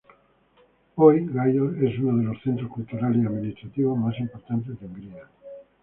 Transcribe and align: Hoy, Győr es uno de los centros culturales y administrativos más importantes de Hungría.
Hoy, 0.95 1.27
Győr 1.31 1.77
es 1.83 1.97
uno 1.99 2.17
de 2.17 2.23
los 2.23 2.41
centros 2.41 2.71
culturales 2.71 3.21
y 3.21 3.25
administrativos 3.27 3.99
más 3.99 4.17
importantes 4.17 4.79
de 4.79 4.87
Hungría. 4.87 5.27